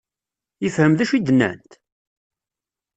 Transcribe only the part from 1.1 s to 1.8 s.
i d-nnant?